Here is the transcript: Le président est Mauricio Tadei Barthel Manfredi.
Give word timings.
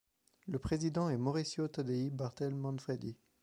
Le 0.47 0.57
président 0.57 1.11
est 1.11 1.17
Mauricio 1.19 1.67
Tadei 1.67 2.09
Barthel 2.09 2.55
Manfredi. 2.55 3.15